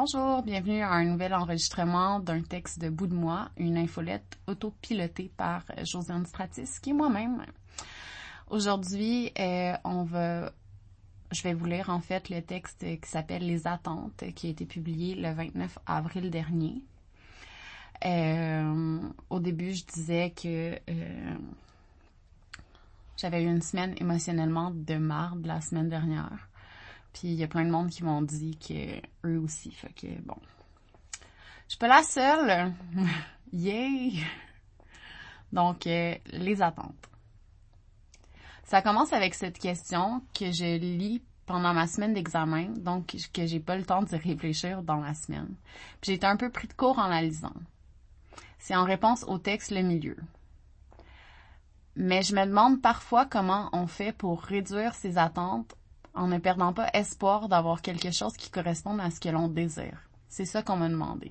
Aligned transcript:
Bonjour, 0.00 0.44
bienvenue 0.44 0.80
à 0.80 0.92
un 0.92 1.06
nouvel 1.06 1.34
enregistrement 1.34 2.20
d'un 2.20 2.42
texte 2.42 2.78
de 2.78 2.88
Bout 2.88 3.08
de 3.08 3.16
moi, 3.16 3.50
une 3.56 3.76
infolette 3.76 4.38
autopilotée 4.46 5.28
par 5.36 5.64
Josiane 5.82 6.24
Stratis, 6.24 6.78
qui 6.80 6.90
est 6.90 6.92
moi-même. 6.92 7.44
Aujourd'hui, 8.48 9.32
euh, 9.40 9.72
on 9.82 10.04
va, 10.04 10.52
je 11.32 11.42
vais 11.42 11.52
vous 11.52 11.64
lire 11.64 11.90
en 11.90 11.98
fait 11.98 12.30
le 12.30 12.42
texte 12.42 12.78
qui 12.78 13.10
s'appelle 13.10 13.44
Les 13.44 13.66
attentes, 13.66 14.22
qui 14.36 14.46
a 14.46 14.50
été 14.50 14.66
publié 14.66 15.16
le 15.16 15.32
29 15.32 15.80
avril 15.84 16.30
dernier. 16.30 16.80
Euh, 18.04 19.00
au 19.30 19.40
début, 19.40 19.74
je 19.74 19.84
disais 19.84 20.30
que 20.30 20.78
euh, 20.88 21.34
j'avais 23.16 23.42
eu 23.42 23.48
une 23.48 23.62
semaine 23.62 23.96
émotionnellement 23.98 24.70
de 24.70 24.94
marde 24.94 25.44
la 25.44 25.60
semaine 25.60 25.88
dernière. 25.88 26.48
Puis 27.12 27.28
il 27.28 27.34
y 27.34 27.44
a 27.44 27.48
plein 27.48 27.64
de 27.64 27.70
monde 27.70 27.90
qui 27.90 28.04
m'ont 28.04 28.22
dit 28.22 28.56
que 28.58 29.00
eux 29.26 29.38
aussi. 29.38 29.70
Fait 29.70 29.92
que 29.92 30.06
bon. 30.22 30.36
Je 31.66 31.72
suis 31.72 31.78
pas 31.78 31.88
la 31.88 32.02
seule. 32.02 32.72
Yay! 33.52 34.22
Donc, 35.52 35.86
euh, 35.86 36.14
les 36.26 36.62
attentes. 36.62 37.08
Ça 38.64 38.82
commence 38.82 39.12
avec 39.12 39.34
cette 39.34 39.58
question 39.58 40.22
que 40.38 40.52
je 40.52 40.76
lis 40.76 41.22
pendant 41.46 41.72
ma 41.72 41.86
semaine 41.86 42.12
d'examen, 42.12 42.68
donc 42.76 43.16
que 43.32 43.46
j'ai 43.46 43.60
pas 43.60 43.76
le 43.76 43.84
temps 43.84 44.02
de 44.02 44.16
réfléchir 44.16 44.82
dans 44.82 45.00
la 45.00 45.14
semaine. 45.14 45.54
Puis 46.00 46.10
j'ai 46.10 46.14
été 46.14 46.26
un 46.26 46.36
peu 46.36 46.50
pris 46.50 46.68
de 46.68 46.74
court 46.74 46.98
en 46.98 47.08
la 47.08 47.22
lisant. 47.22 47.54
C'est 48.58 48.76
en 48.76 48.84
réponse 48.84 49.24
au 49.26 49.38
texte 49.38 49.70
le 49.70 49.80
milieu. 49.80 50.16
Mais 51.96 52.22
je 52.22 52.34
me 52.34 52.44
demande 52.44 52.82
parfois 52.82 53.24
comment 53.24 53.70
on 53.72 53.86
fait 53.86 54.12
pour 54.12 54.42
réduire 54.42 54.94
ses 54.94 55.16
attentes 55.16 55.74
en 56.18 56.26
ne 56.26 56.38
perdant 56.38 56.72
pas 56.72 56.90
espoir 56.92 57.48
d'avoir 57.48 57.80
quelque 57.80 58.10
chose 58.10 58.36
qui 58.36 58.50
corresponde 58.50 59.00
à 59.00 59.10
ce 59.10 59.20
que 59.20 59.28
l'on 59.28 59.48
désire. 59.48 59.98
C'est 60.28 60.44
ça 60.44 60.62
qu'on 60.62 60.76
m'a 60.76 60.88
demandé. 60.88 61.30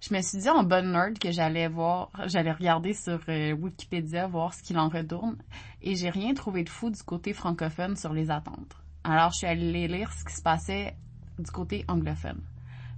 Je 0.00 0.14
me 0.14 0.20
suis 0.22 0.38
dit 0.38 0.48
en 0.48 0.64
bonne 0.64 0.92
nerd 0.92 1.18
que 1.18 1.30
j'allais 1.30 1.68
voir, 1.68 2.10
j'allais 2.26 2.52
regarder 2.52 2.94
sur 2.94 3.20
euh, 3.28 3.52
Wikipédia 3.52 4.26
voir 4.26 4.54
ce 4.54 4.62
qu'il 4.62 4.78
en 4.78 4.88
retourne 4.88 5.36
et 5.82 5.94
j'ai 5.94 6.10
rien 6.10 6.32
trouvé 6.34 6.64
de 6.64 6.70
fou 6.70 6.90
du 6.90 7.02
côté 7.02 7.32
francophone 7.32 7.96
sur 7.96 8.12
les 8.12 8.30
attentes. 8.30 8.76
Alors 9.04 9.30
je 9.32 9.38
suis 9.38 9.46
allée 9.46 9.88
lire 9.88 10.12
ce 10.12 10.24
qui 10.24 10.34
se 10.34 10.42
passait 10.42 10.96
du 11.38 11.50
côté 11.50 11.84
anglophone. 11.86 12.40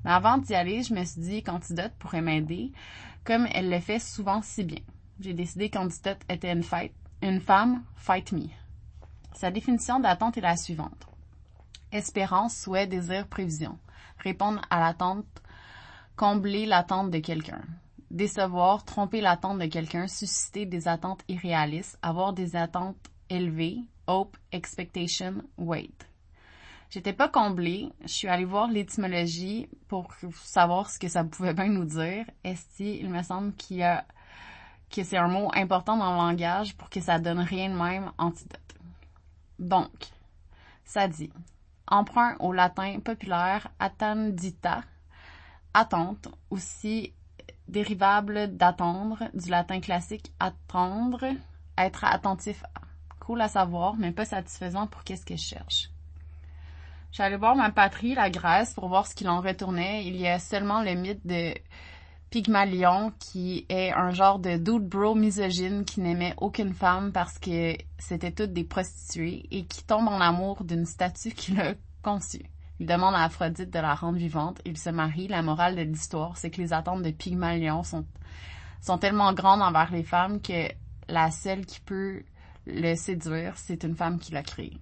Mais 0.04 0.12
avant 0.12 0.38
d'y 0.38 0.54
aller, 0.54 0.82
je 0.82 0.94
me 0.94 1.04
suis 1.04 1.20
dit 1.20 1.42
candidate 1.42 1.94
pourrait 1.98 2.22
m'aider 2.22 2.72
comme 3.24 3.46
elle 3.52 3.68
le 3.68 3.80
fait 3.80 3.98
souvent 3.98 4.40
si 4.42 4.64
bien. 4.64 4.82
J'ai 5.20 5.34
décidé 5.34 5.70
candidate 5.70 6.20
était 6.28 6.52
une 6.52 6.62
fight, 6.62 6.92
une 7.20 7.40
femme, 7.40 7.82
fight 7.96 8.32
me. 8.32 8.61
Sa 9.34 9.50
définition 9.50 9.98
d'attente 9.98 10.36
est 10.36 10.42
la 10.42 10.56
suivante. 10.56 11.06
Espérance, 11.90 12.56
souhait, 12.56 12.86
désir, 12.86 13.26
prévision. 13.26 13.78
Répondre 14.18 14.62
à 14.70 14.80
l'attente, 14.80 15.26
combler 16.16 16.66
l'attente 16.66 17.10
de 17.10 17.18
quelqu'un. 17.18 17.62
Décevoir, 18.10 18.84
tromper 18.84 19.20
l'attente 19.20 19.58
de 19.58 19.66
quelqu'un, 19.66 20.06
susciter 20.06 20.66
des 20.66 20.86
attentes 20.86 21.22
irréalistes, 21.28 21.98
avoir 22.02 22.32
des 22.32 22.56
attentes 22.56 22.96
élevées, 23.30 23.78
hope, 24.06 24.36
expectation, 24.52 25.42
wait. 25.56 25.90
J'étais 26.90 27.14
pas 27.14 27.28
comblée. 27.28 27.90
Je 28.02 28.08
suis 28.08 28.28
allée 28.28 28.44
voir 28.44 28.68
l'étymologie 28.68 29.66
pour 29.88 30.12
savoir 30.44 30.90
ce 30.90 30.98
que 30.98 31.08
ça 31.08 31.24
pouvait 31.24 31.54
bien 31.54 31.68
nous 31.68 31.86
dire. 31.86 32.26
Esti, 32.44 32.98
il 33.00 33.08
me 33.08 33.22
semble 33.22 33.54
qu'il 33.54 33.78
y 33.78 33.82
a, 33.82 34.04
que 34.90 35.02
c'est 35.02 35.16
un 35.16 35.28
mot 35.28 35.50
important 35.54 35.96
dans 35.96 36.12
le 36.12 36.18
langage 36.18 36.76
pour 36.76 36.90
que 36.90 37.00
ça 37.00 37.18
donne 37.18 37.40
rien 37.40 37.70
de 37.70 37.74
même 37.74 38.12
antidote. 38.18 38.60
Donc, 39.62 40.10
ça 40.84 41.08
dit 41.08 41.30
emprunt 41.86 42.36
au 42.40 42.52
latin 42.52 43.00
populaire 43.00 43.68
attendita, 43.78 44.82
attente, 45.72 46.28
aussi 46.50 47.14
dérivable 47.68 48.56
d'attendre, 48.56 49.30
du 49.34 49.50
latin 49.50 49.80
classique 49.80 50.32
attendre, 50.40 51.24
être 51.78 52.04
attentif 52.04 52.62
à. 52.74 52.82
Cool 53.20 53.40
à 53.40 53.46
savoir, 53.46 53.94
mais 53.94 54.10
pas 54.10 54.24
satisfaisant 54.24 54.88
pour 54.88 55.04
qu'est-ce 55.04 55.24
que 55.24 55.36
je 55.36 55.44
cherche. 55.44 55.90
J'allais 57.12 57.36
voir 57.36 57.54
ma 57.54 57.70
patrie, 57.70 58.16
la 58.16 58.30
Grèce, 58.30 58.74
pour 58.74 58.88
voir 58.88 59.06
ce 59.06 59.14
qu'il 59.14 59.28
en 59.28 59.40
retournait. 59.40 60.04
Il 60.04 60.16
y 60.16 60.26
a 60.26 60.40
seulement 60.40 60.82
le 60.82 60.94
mythe 60.94 61.24
de 61.24 61.54
Pygmalion, 62.32 63.12
qui 63.18 63.66
est 63.68 63.92
un 63.92 64.10
genre 64.10 64.38
de 64.38 64.56
dude 64.56 64.88
bro 64.88 65.14
misogyne 65.14 65.84
qui 65.84 66.00
n'aimait 66.00 66.32
aucune 66.38 66.72
femme 66.72 67.12
parce 67.12 67.38
que 67.38 67.76
c'était 67.98 68.32
toutes 68.32 68.54
des 68.54 68.64
prostituées 68.64 69.44
et 69.50 69.66
qui 69.66 69.84
tombe 69.84 70.08
en 70.08 70.18
amour 70.18 70.64
d'une 70.64 70.86
statue 70.86 71.32
qu'il 71.32 71.60
a 71.60 71.74
conçue. 72.02 72.46
Il 72.80 72.86
demande 72.86 73.14
à 73.14 73.24
Aphrodite 73.24 73.68
de 73.68 73.78
la 73.78 73.94
rendre 73.94 74.16
vivante. 74.16 74.62
Il 74.64 74.78
se 74.78 74.88
marie. 74.88 75.28
La 75.28 75.42
morale 75.42 75.76
de 75.76 75.82
l'histoire, 75.82 76.38
c'est 76.38 76.48
que 76.48 76.62
les 76.62 76.72
attentes 76.72 77.02
de 77.02 77.10
Pygmalion 77.10 77.82
sont, 77.82 78.06
sont 78.80 78.96
tellement 78.96 79.34
grandes 79.34 79.60
envers 79.60 79.92
les 79.92 80.02
femmes 80.02 80.40
que 80.40 80.68
la 81.08 81.30
seule 81.30 81.66
qui 81.66 81.80
peut 81.80 82.22
le 82.66 82.94
séduire, 82.94 83.58
c'est 83.58 83.84
une 83.84 83.94
femme 83.94 84.18
qui 84.18 84.32
l'a 84.32 84.42
créé. 84.42 84.78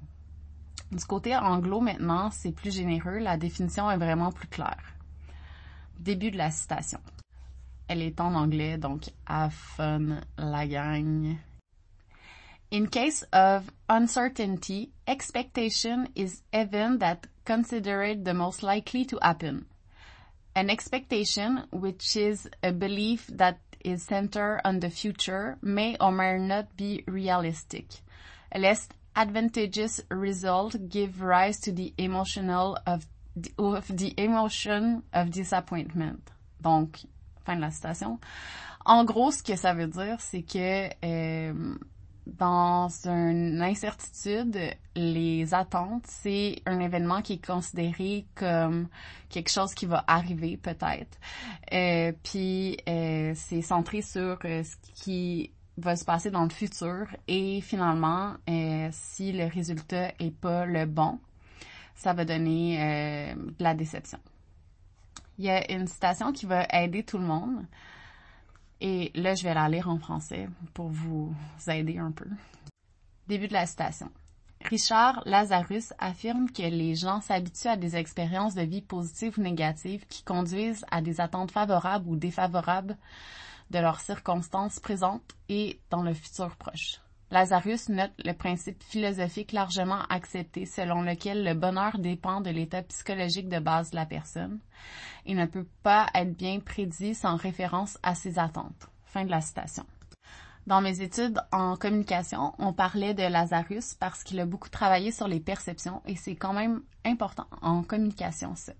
Du 0.92 1.04
côté 1.04 1.36
anglo 1.36 1.80
maintenant, 1.80 2.30
c'est 2.30 2.52
plus 2.52 2.72
généreux. 2.72 3.18
La 3.18 3.36
définition 3.36 3.90
est 3.90 3.96
vraiment 3.96 4.30
plus 4.30 4.46
claire. 4.46 4.94
Début 5.98 6.30
de 6.30 6.38
la 6.38 6.52
citation. 6.52 7.00
Elle 7.90 8.02
est 8.02 8.20
en 8.20 8.36
anglais, 8.36 8.78
donc 8.78 9.08
have 9.26 9.52
fun, 9.52 10.20
la 10.38 10.64
gang. 10.64 11.40
In 12.70 12.86
case 12.86 13.24
of 13.32 13.72
uncertainty, 13.88 14.92
expectation 15.08 16.08
is 16.14 16.42
event 16.52 17.00
that 17.00 17.26
considered 17.44 18.24
the 18.24 18.32
most 18.32 18.62
likely 18.62 19.04
to 19.06 19.18
happen. 19.20 19.66
An 20.54 20.70
expectation, 20.70 21.64
which 21.72 22.16
is 22.16 22.48
a 22.62 22.70
belief 22.70 23.26
that 23.26 23.58
is 23.84 24.04
centered 24.04 24.60
on 24.64 24.78
the 24.78 24.90
future, 24.90 25.58
may 25.60 25.96
or 26.00 26.12
may 26.12 26.38
not 26.38 26.76
be 26.76 27.02
realistic. 27.08 27.86
A 28.52 28.60
less 28.60 28.88
advantageous 29.16 30.00
result 30.10 30.76
give 30.88 31.20
rise 31.20 31.58
to 31.62 31.72
the 31.72 31.92
emotional 31.98 32.78
of 32.86 33.08
of 33.58 33.88
the 33.88 34.14
emotion 34.16 35.02
of 35.12 35.32
disappointment. 35.32 36.30
Donc, 36.60 37.00
fin 37.44 37.56
de 37.56 37.60
la 37.60 37.70
citation. 37.70 38.18
En 38.84 39.04
gros, 39.04 39.30
ce 39.30 39.42
que 39.42 39.56
ça 39.56 39.74
veut 39.74 39.86
dire, 39.86 40.16
c'est 40.20 40.42
que 40.42 40.88
euh, 41.04 41.74
dans 42.26 42.88
une 43.06 43.60
incertitude, 43.62 44.56
les 44.94 45.52
attentes, 45.54 46.04
c'est 46.06 46.62
un 46.66 46.80
événement 46.80 47.22
qui 47.22 47.34
est 47.34 47.46
considéré 47.46 48.26
comme 48.34 48.88
quelque 49.28 49.50
chose 49.50 49.74
qui 49.74 49.86
va 49.86 50.04
arriver 50.06 50.56
peut-être. 50.56 51.18
Euh, 51.72 52.12
puis 52.22 52.78
euh, 52.88 53.32
c'est 53.34 53.62
centré 53.62 54.02
sur 54.02 54.38
euh, 54.44 54.62
ce 54.62 54.76
qui 55.02 55.50
va 55.76 55.96
se 55.96 56.04
passer 56.04 56.30
dans 56.30 56.44
le 56.44 56.50
futur 56.50 57.06
et 57.26 57.60
finalement, 57.60 58.34
euh, 58.48 58.88
si 58.92 59.32
le 59.32 59.46
résultat 59.46 60.12
est 60.18 60.34
pas 60.34 60.66
le 60.66 60.86
bon, 60.86 61.18
ça 61.94 62.12
va 62.12 62.24
donner 62.24 62.78
euh, 62.80 63.34
de 63.34 63.62
la 63.62 63.74
déception. 63.74 64.18
Il 65.40 65.44
y 65.44 65.48
a 65.48 65.72
une 65.72 65.86
citation 65.86 66.32
qui 66.34 66.44
va 66.44 66.66
aider 66.70 67.02
tout 67.02 67.16
le 67.16 67.24
monde. 67.24 67.64
Et 68.82 69.10
là, 69.14 69.34
je 69.34 69.42
vais 69.42 69.54
la 69.54 69.70
lire 69.70 69.88
en 69.88 69.98
français 69.98 70.50
pour 70.74 70.90
vous 70.90 71.34
aider 71.66 71.96
un 71.96 72.12
peu. 72.12 72.26
Début 73.26 73.48
de 73.48 73.54
la 73.54 73.64
citation. 73.64 74.10
Richard 74.60 75.22
Lazarus 75.24 75.94
affirme 75.98 76.50
que 76.50 76.60
les 76.60 76.94
gens 76.94 77.22
s'habituent 77.22 77.68
à 77.68 77.78
des 77.78 77.96
expériences 77.96 78.54
de 78.54 78.60
vie 78.60 78.82
positives 78.82 79.38
ou 79.38 79.40
négatives 79.40 80.04
qui 80.08 80.24
conduisent 80.24 80.84
à 80.90 81.00
des 81.00 81.22
attentes 81.22 81.52
favorables 81.52 82.06
ou 82.06 82.16
défavorables 82.16 82.98
de 83.70 83.78
leurs 83.78 84.00
circonstances 84.00 84.78
présentes 84.78 85.34
et 85.48 85.80
dans 85.88 86.02
le 86.02 86.12
futur 86.12 86.54
proche. 86.56 87.00
Lazarus 87.32 87.88
note 87.88 88.10
le 88.24 88.32
principe 88.32 88.82
philosophique 88.82 89.52
largement 89.52 90.02
accepté 90.08 90.66
selon 90.66 91.02
lequel 91.02 91.44
le 91.44 91.54
bonheur 91.54 91.96
dépend 91.98 92.40
de 92.40 92.50
l'état 92.50 92.82
psychologique 92.82 93.48
de 93.48 93.60
base 93.60 93.92
de 93.92 93.96
la 93.96 94.04
personne 94.04 94.58
et 95.26 95.34
ne 95.34 95.46
peut 95.46 95.66
pas 95.84 96.08
être 96.14 96.36
bien 96.36 96.58
prédit 96.58 97.14
sans 97.14 97.36
référence 97.36 97.98
à 98.02 98.16
ses 98.16 98.40
attentes. 98.40 98.88
Fin 99.04 99.24
de 99.24 99.30
la 99.30 99.40
citation. 99.40 99.86
Dans 100.66 100.80
mes 100.80 101.02
études 101.02 101.40
en 101.52 101.76
communication, 101.76 102.52
on 102.58 102.72
parlait 102.72 103.14
de 103.14 103.22
Lazarus 103.22 103.94
parce 103.94 104.24
qu'il 104.24 104.40
a 104.40 104.46
beaucoup 104.46 104.68
travaillé 104.68 105.12
sur 105.12 105.28
les 105.28 105.40
perceptions 105.40 106.02
et 106.06 106.16
c'est 106.16 106.36
quand 106.36 106.52
même 106.52 106.82
important 107.04 107.46
en 107.62 107.84
communication 107.84 108.56
ça. 108.56 108.72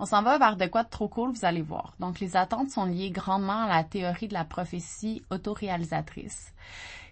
On 0.00 0.06
s'en 0.06 0.22
va 0.22 0.38
vers 0.38 0.56
de 0.56 0.66
quoi 0.66 0.84
de 0.84 0.88
trop 0.88 1.08
cool, 1.08 1.32
vous 1.32 1.44
allez 1.44 1.62
voir. 1.62 1.94
Donc 1.98 2.20
les 2.20 2.36
attentes 2.36 2.70
sont 2.70 2.84
liées 2.84 3.10
grandement 3.10 3.62
à 3.62 3.68
la 3.68 3.84
théorie 3.84 4.28
de 4.28 4.34
la 4.34 4.44
prophétie 4.44 5.22
autoréalisatrice 5.30 6.52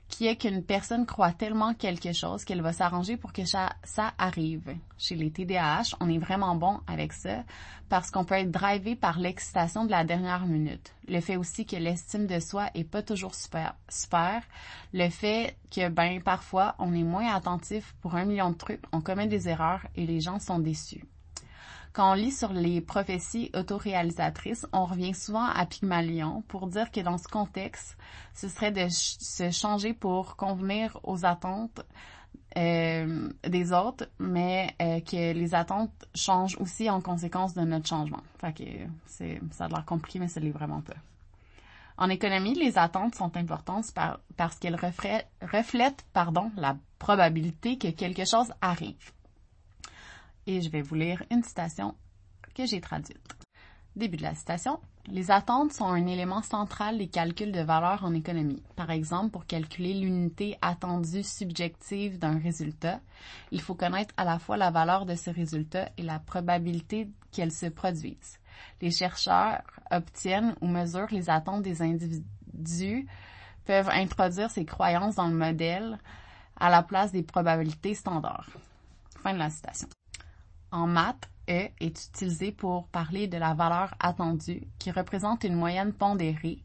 qui 0.08 0.26
est 0.26 0.36
qu'une 0.36 0.62
personne 0.62 1.06
croit 1.06 1.32
tellement 1.32 1.74
quelque 1.74 2.12
chose 2.12 2.44
qu'elle 2.44 2.62
va 2.62 2.72
s'arranger 2.72 3.16
pour 3.16 3.32
que 3.32 3.44
ça, 3.44 3.70
arrive. 4.18 4.76
Chez 4.98 5.14
les 5.14 5.30
TDAH, 5.30 5.96
on 6.00 6.08
est 6.08 6.18
vraiment 6.18 6.54
bon 6.54 6.80
avec 6.86 7.12
ça 7.12 7.44
parce 7.88 8.10
qu'on 8.10 8.24
peut 8.24 8.34
être 8.36 8.50
drivé 8.50 8.96
par 8.96 9.18
l'excitation 9.18 9.84
de 9.84 9.90
la 9.90 10.04
dernière 10.04 10.46
minute. 10.46 10.92
Le 11.08 11.20
fait 11.20 11.36
aussi 11.36 11.66
que 11.66 11.76
l'estime 11.76 12.26
de 12.26 12.40
soi 12.40 12.70
est 12.74 12.84
pas 12.84 13.02
toujours 13.02 13.34
super, 13.34 13.74
super. 13.88 14.42
Le 14.92 15.08
fait 15.08 15.56
que, 15.70 15.88
ben, 15.88 16.20
parfois, 16.22 16.74
on 16.78 16.94
est 16.94 17.04
moins 17.04 17.34
attentif 17.34 17.94
pour 18.00 18.14
un 18.14 18.24
million 18.24 18.50
de 18.50 18.56
trucs, 18.56 18.84
on 18.92 19.00
commet 19.00 19.28
des 19.28 19.48
erreurs 19.48 19.86
et 19.96 20.06
les 20.06 20.20
gens 20.20 20.38
sont 20.38 20.58
déçus. 20.58 21.04
Quand 21.96 22.10
on 22.10 22.14
lit 22.14 22.30
sur 22.30 22.52
les 22.52 22.82
prophéties 22.82 23.50
autoréalisatrices, 23.54 24.66
on 24.74 24.84
revient 24.84 25.14
souvent 25.14 25.46
à 25.46 25.64
Pygmalion 25.64 26.42
pour 26.46 26.66
dire 26.66 26.90
que 26.90 27.00
dans 27.00 27.16
ce 27.16 27.26
contexte, 27.26 27.96
ce 28.34 28.48
serait 28.48 28.70
de 28.70 28.86
se 28.90 29.50
changer 29.50 29.94
pour 29.94 30.36
convenir 30.36 31.00
aux 31.04 31.24
attentes 31.24 31.80
euh, 32.58 33.30
des 33.48 33.72
autres, 33.72 34.10
mais 34.18 34.76
euh, 34.82 35.00
que 35.00 35.32
les 35.32 35.54
attentes 35.54 36.06
changent 36.14 36.58
aussi 36.60 36.90
en 36.90 37.00
conséquence 37.00 37.54
de 37.54 37.62
notre 37.62 37.88
changement. 37.88 38.22
Fait 38.42 38.52
que 38.52 38.64
c'est, 39.06 39.40
ça 39.52 39.64
a 39.64 39.68
l'air 39.68 39.86
compliqué, 39.86 40.18
mais 40.18 40.28
ça 40.28 40.38
l'est 40.38 40.50
vraiment 40.50 40.82
pas. 40.82 40.96
En 41.96 42.10
économie, 42.10 42.52
les 42.52 42.76
attentes 42.76 43.14
sont 43.14 43.34
importantes 43.38 43.86
parce 44.36 44.58
qu'elles 44.58 44.76
reflètent, 44.76 45.30
reflètent 45.40 46.04
pardon, 46.12 46.52
la 46.58 46.76
probabilité 46.98 47.78
que 47.78 47.88
quelque 47.88 48.26
chose 48.26 48.52
arrive. 48.60 49.12
Et 50.46 50.60
je 50.60 50.70
vais 50.70 50.82
vous 50.82 50.94
lire 50.94 51.22
une 51.30 51.42
citation 51.42 51.94
que 52.54 52.66
j'ai 52.66 52.80
traduite. 52.80 53.36
Début 53.96 54.16
de 54.18 54.22
la 54.22 54.34
citation. 54.34 54.78
Les 55.08 55.30
attentes 55.30 55.72
sont 55.72 55.86
un 55.86 56.06
élément 56.06 56.42
central 56.42 56.98
des 56.98 57.06
calculs 57.06 57.52
de 57.52 57.60
valeur 57.60 58.04
en 58.04 58.12
économie. 58.12 58.62
Par 58.74 58.90
exemple, 58.90 59.30
pour 59.30 59.46
calculer 59.46 59.94
l'unité 59.94 60.58
attendue 60.60 61.22
subjective 61.22 62.18
d'un 62.18 62.38
résultat, 62.38 63.00
il 63.52 63.60
faut 63.60 63.74
connaître 63.74 64.12
à 64.16 64.24
la 64.24 64.38
fois 64.38 64.56
la 64.56 64.70
valeur 64.70 65.06
de 65.06 65.14
ce 65.14 65.30
résultat 65.30 65.88
et 65.96 66.02
la 66.02 66.18
probabilité 66.18 67.08
qu'elle 67.30 67.52
se 67.52 67.66
produise. 67.66 68.38
Les 68.82 68.90
chercheurs 68.90 69.62
obtiennent 69.90 70.56
ou 70.60 70.66
mesurent 70.66 71.12
les 71.12 71.30
attentes 71.30 71.62
des 71.62 71.82
individus, 71.82 73.06
peuvent 73.64 73.90
introduire 73.90 74.50
ces 74.50 74.64
croyances 74.64 75.14
dans 75.14 75.28
le 75.28 75.36
modèle 75.36 75.98
à 76.58 76.68
la 76.68 76.82
place 76.82 77.12
des 77.12 77.22
probabilités 77.22 77.94
standards. 77.94 78.50
Fin 79.22 79.34
de 79.34 79.38
la 79.38 79.50
citation. 79.50 79.88
En 80.76 80.86
maths, 80.86 81.30
E 81.48 81.70
est 81.80 82.06
utilisé 82.06 82.52
pour 82.52 82.88
parler 82.88 83.28
de 83.28 83.38
la 83.38 83.54
valeur 83.54 83.94
attendue, 83.98 84.68
qui 84.78 84.90
représente 84.90 85.44
une 85.44 85.54
moyenne 85.54 85.94
pondérée, 85.94 86.62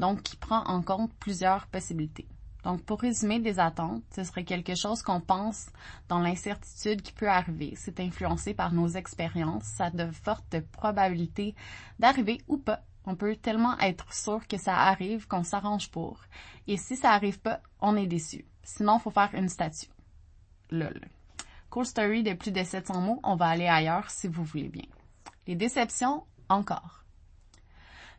donc 0.00 0.22
qui 0.22 0.34
prend 0.34 0.64
en 0.64 0.82
compte 0.82 1.14
plusieurs 1.20 1.68
possibilités. 1.68 2.26
Donc, 2.64 2.82
pour 2.82 3.00
résumer 3.00 3.38
des 3.38 3.60
attentes, 3.60 4.02
ce 4.12 4.24
serait 4.24 4.42
quelque 4.42 4.74
chose 4.74 5.02
qu'on 5.02 5.20
pense 5.20 5.68
dans 6.08 6.18
l'incertitude 6.18 7.02
qui 7.02 7.12
peut 7.12 7.28
arriver. 7.28 7.74
C'est 7.76 8.00
influencé 8.00 8.52
par 8.52 8.72
nos 8.72 8.88
expériences. 8.88 9.62
Ça 9.62 9.84
a 9.84 9.90
de 9.90 10.10
fortes 10.10 10.58
probabilités 10.72 11.54
d'arriver 12.00 12.40
ou 12.48 12.56
pas. 12.56 12.80
On 13.04 13.14
peut 13.14 13.36
tellement 13.36 13.78
être 13.78 14.12
sûr 14.12 14.44
que 14.48 14.58
ça 14.58 14.76
arrive 14.76 15.28
qu'on 15.28 15.44
s'arrange 15.44 15.88
pour. 15.92 16.18
Et 16.66 16.76
si 16.76 16.96
ça 16.96 17.12
arrive 17.12 17.38
pas, 17.38 17.60
on 17.80 17.94
est 17.94 18.08
déçu. 18.08 18.44
Sinon, 18.64 18.98
faut 18.98 19.10
faire 19.10 19.30
une 19.34 19.48
statue. 19.48 19.86
Lol. 20.68 21.00
Cool 21.72 21.86
story 21.86 22.22
de 22.22 22.34
plus 22.34 22.52
de 22.52 22.62
700 22.62 23.00
mots, 23.00 23.20
on 23.22 23.34
va 23.34 23.46
aller 23.46 23.66
ailleurs 23.66 24.10
si 24.10 24.28
vous 24.28 24.44
voulez 24.44 24.68
bien. 24.68 24.84
Les 25.46 25.54
déceptions, 25.54 26.22
encore. 26.50 27.02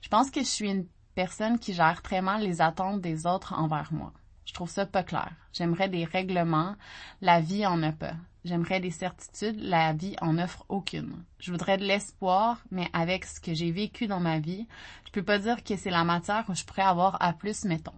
Je 0.01 0.09
pense 0.09 0.31
que 0.31 0.39
je 0.39 0.47
suis 0.47 0.71
une 0.71 0.87
personne 1.13 1.59
qui 1.59 1.75
gère 1.75 2.01
très 2.01 2.23
mal 2.23 2.41
les 2.41 2.61
attentes 2.61 2.99
des 2.99 3.27
autres 3.27 3.53
envers 3.53 3.93
moi. 3.93 4.11
Je 4.47 4.55
trouve 4.55 4.71
ça 4.71 4.87
pas 4.87 5.03
clair. 5.03 5.31
J'aimerais 5.51 5.87
des 5.87 6.03
règlements, 6.03 6.75
la 7.21 7.41
vie 7.41 7.67
en 7.67 7.83
a 7.83 7.91
pas. 7.91 8.15
J'aimerais 8.43 8.79
des 8.79 8.89
certitudes, 8.89 9.59
la 9.59 9.93
vie 9.93 10.15
en 10.19 10.39
offre 10.39 10.65
aucune. 10.67 11.23
Je 11.37 11.51
voudrais 11.51 11.77
de 11.77 11.85
l'espoir, 11.85 12.63
mais 12.71 12.89
avec 12.91 13.23
ce 13.23 13.39
que 13.39 13.53
j'ai 13.53 13.71
vécu 13.71 14.07
dans 14.07 14.19
ma 14.19 14.39
vie, 14.39 14.67
je 15.05 15.11
peux 15.11 15.21
pas 15.21 15.37
dire 15.37 15.63
que 15.63 15.75
c'est 15.75 15.91
la 15.91 16.03
matière 16.03 16.45
où 16.49 16.55
je 16.55 16.63
pourrais 16.63 16.81
avoir 16.81 17.21
à 17.21 17.33
plus, 17.33 17.65
mettons. 17.65 17.93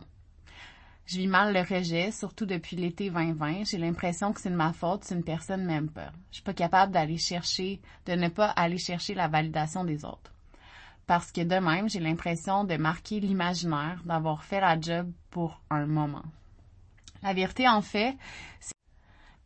Je 1.05 1.17
vis 1.17 1.27
mal 1.27 1.53
le 1.53 1.61
rejet, 1.61 2.11
surtout 2.11 2.47
depuis 2.47 2.75
l'été 2.75 3.11
2020. 3.11 3.65
J'ai 3.65 3.77
l'impression 3.77 4.33
que 4.33 4.41
c'est 4.41 4.49
de 4.49 4.55
ma 4.55 4.73
faute 4.73 5.03
si 5.03 5.13
une 5.13 5.23
personne 5.23 5.63
m'aime 5.63 5.89
pas. 5.89 6.11
Je 6.31 6.37
suis 6.37 6.43
pas 6.43 6.53
capable 6.53 6.91
d'aller 6.91 7.17
chercher, 7.17 7.79
de 8.07 8.13
ne 8.13 8.27
pas 8.27 8.47
aller 8.49 8.79
chercher 8.79 9.13
la 9.13 9.27
validation 9.27 9.83
des 9.83 10.03
autres. 10.03 10.33
Parce 11.05 11.31
que 11.31 11.41
de 11.41 11.57
même, 11.57 11.87
j'ai 11.87 11.99
l'impression 11.99 12.63
de 12.63 12.75
marquer 12.77 13.19
l'imaginaire, 13.19 14.01
d'avoir 14.03 14.43
fait 14.43 14.59
la 14.59 14.81
job 14.81 15.11
pour 15.29 15.61
un 15.69 15.85
moment. 15.85 16.23
La 17.21 17.33
vérité, 17.33 17.69
en 17.69 17.83
fait, 17.83 18.17